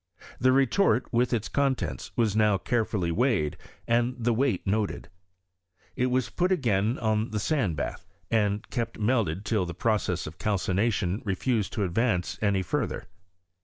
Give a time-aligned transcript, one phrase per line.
[0.39, 3.55] The retort, with its contents, was now carefully weighed,
[3.87, 5.09] and the weight * noted.
[5.95, 10.39] It was put again on the sand bath, and kept melted till the process of
[10.39, 13.09] calcination refused to advance any further.